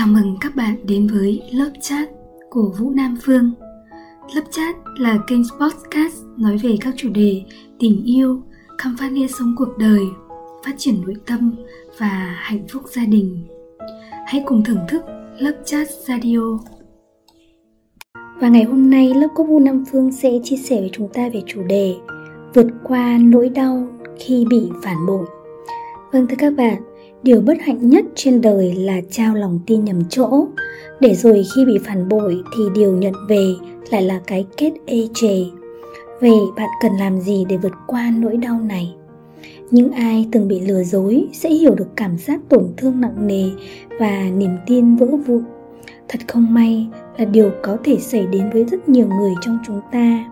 [0.00, 2.08] Chào mừng các bạn đến với lớp chat
[2.50, 3.52] của Vũ Nam Phương.
[4.34, 7.42] Lớp chat là kênh podcast nói về các chủ đề
[7.78, 8.42] tình yêu,
[8.78, 10.00] khám phá nghĩa sống cuộc đời,
[10.64, 11.54] phát triển nội tâm
[11.98, 13.46] và hạnh phúc gia đình.
[14.26, 15.02] Hãy cùng thưởng thức
[15.38, 16.58] lớp chat radio.
[18.40, 21.28] Và ngày hôm nay lớp có Vũ Nam Phương sẽ chia sẻ với chúng ta
[21.32, 21.94] về chủ đề
[22.54, 23.88] vượt qua nỗi đau
[24.18, 25.26] khi bị phản bội.
[26.12, 26.82] Vâng thưa các bạn,
[27.22, 30.46] điều bất hạnh nhất trên đời là trao lòng tin nhầm chỗ.
[31.00, 33.54] Để rồi khi bị phản bội thì điều nhận về
[33.90, 35.44] lại là cái kết ê chề.
[36.20, 38.94] Vậy bạn cần làm gì để vượt qua nỗi đau này?
[39.70, 43.50] Những ai từng bị lừa dối sẽ hiểu được cảm giác tổn thương nặng nề
[43.98, 45.44] và niềm tin vỡ vụn.
[46.08, 46.86] Thật không may
[47.18, 50.24] là điều có thể xảy đến với rất nhiều người trong chúng ta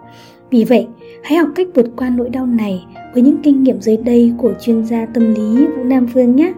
[0.51, 0.87] vì vậy,
[1.23, 4.53] hãy học cách vượt qua nỗi đau này với những kinh nghiệm dưới đây của
[4.61, 6.53] chuyên gia tâm lý vũ nam phương nhé,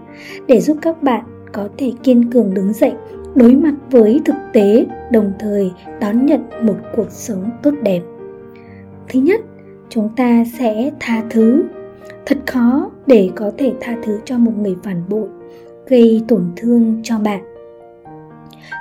[0.47, 2.93] để giúp các bạn có thể kiên cường đứng dậy,
[3.35, 5.71] đối mặt với thực tế, đồng thời
[6.01, 8.01] đón nhận một cuộc sống tốt đẹp.
[9.09, 9.41] Thứ nhất,
[9.89, 11.63] chúng ta sẽ tha thứ.
[12.27, 15.29] Thật khó để có thể tha thứ cho một người phản bội,
[15.89, 17.50] gây tổn thương cho bạn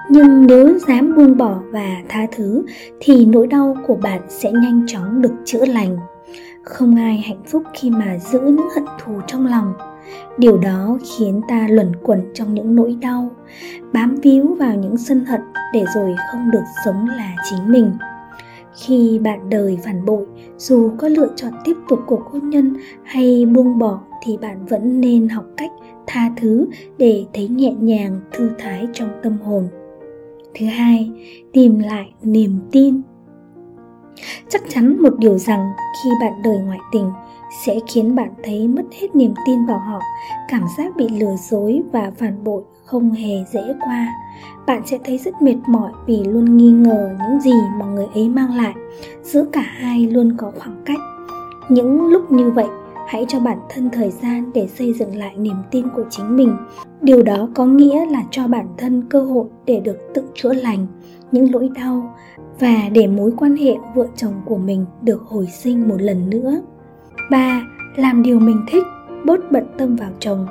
[0.09, 2.63] nhưng nếu dám buông bỏ và tha thứ,
[2.99, 5.97] thì nỗi đau của bạn sẽ nhanh chóng được chữa lành.
[6.63, 9.73] Không ai hạnh phúc khi mà giữ những hận thù trong lòng.
[10.37, 13.31] Điều đó khiến ta luẩn quẩn trong những nỗi đau,
[13.93, 15.41] bám víu vào những sân hận
[15.73, 17.91] để rồi không được sống là chính mình.
[18.75, 20.25] Khi bạn đời phản bội,
[20.57, 22.73] dù có lựa chọn tiếp tục cuộc hôn nhân
[23.03, 25.71] hay buông bỏ, thì bạn vẫn nên học cách
[26.07, 26.67] tha thứ
[26.97, 29.67] để thấy nhẹ nhàng thư thái trong tâm hồn
[30.55, 31.11] thứ hai,
[31.53, 33.01] tìm lại niềm tin.
[34.49, 35.71] Chắc chắn một điều rằng
[36.03, 37.11] khi bạn đời ngoại tình
[37.65, 39.99] sẽ khiến bạn thấy mất hết niềm tin vào họ,
[40.47, 44.13] cảm giác bị lừa dối và phản bội không hề dễ qua.
[44.67, 48.29] Bạn sẽ thấy rất mệt mỏi vì luôn nghi ngờ những gì mà người ấy
[48.29, 48.73] mang lại,
[49.23, 50.99] giữa cả hai luôn có khoảng cách.
[51.69, 52.67] Những lúc như vậy
[53.09, 56.57] hãy cho bản thân thời gian để xây dựng lại niềm tin của chính mình
[57.01, 60.87] điều đó có nghĩa là cho bản thân cơ hội để được tự chữa lành
[61.31, 62.15] những lỗi đau
[62.59, 66.61] và để mối quan hệ vợ chồng của mình được hồi sinh một lần nữa
[67.31, 67.61] 3.
[67.95, 68.83] Làm điều mình thích,
[69.25, 70.47] bớt bận tâm vào chồng.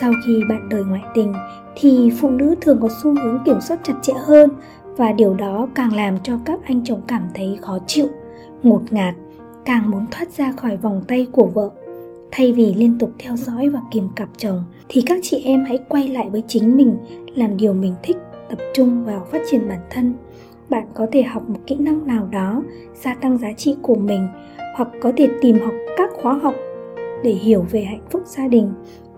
[0.00, 1.34] Sau khi bạn đời ngoại tình
[1.76, 4.50] thì phụ nữ thường có xu hướng kiểm soát chặt chẽ hơn
[4.96, 8.06] và điều đó càng làm cho các anh chồng cảm thấy khó chịu,
[8.62, 9.14] ngột ngạt,
[9.64, 11.70] càng muốn thoát ra khỏi vòng tay của vợ.
[12.32, 15.78] Thay vì liên tục theo dõi và kiềm cặp chồng thì các chị em hãy
[15.88, 16.96] quay lại với chính mình,
[17.34, 18.16] làm điều mình thích,
[18.50, 20.14] tập trung vào phát triển bản thân.
[20.68, 22.62] Bạn có thể học một kỹ năng nào đó,
[22.94, 24.28] gia tăng giá trị của mình
[24.76, 26.54] hoặc có thể tìm học các khóa học
[27.22, 28.72] để hiểu về hạnh phúc gia đình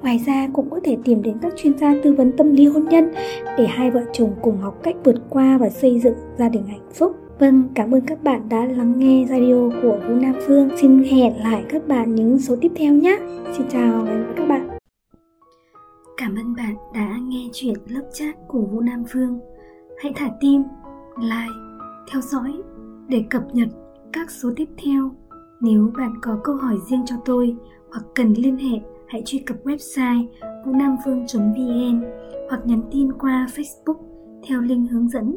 [0.05, 2.89] ngoài ra cũng có thể tìm đến các chuyên gia tư vấn tâm lý hôn
[2.89, 3.13] nhân
[3.59, 6.89] để hai vợ chồng cùng học cách vượt qua và xây dựng gia đình hạnh
[6.95, 10.69] phúc Vâng, cảm ơn các bạn đã lắng nghe radio của Vũ Nam Phương.
[10.81, 13.19] Xin hẹn lại các bạn những số tiếp theo nhé.
[13.57, 14.07] Xin chào
[14.37, 14.69] các bạn.
[16.17, 19.41] Cảm ơn bạn đã nghe chuyện lớp chat của Vũ Nam Phương.
[20.03, 20.63] Hãy thả tim,
[21.19, 21.55] like,
[22.13, 22.53] theo dõi
[23.09, 23.69] để cập nhật
[24.13, 25.11] các số tiếp theo
[25.61, 27.57] nếu bạn có câu hỏi riêng cho tôi
[27.93, 30.27] hoặc cần liên hệ, hãy truy cập website
[30.67, 32.03] vũ-nam-phương.vn
[32.49, 33.97] hoặc nhắn tin qua Facebook
[34.49, 35.37] theo link hướng dẫn.